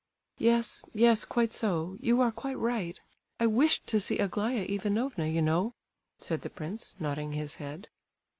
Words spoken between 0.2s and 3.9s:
"Yes—yes, quite so; you are quite right. I wished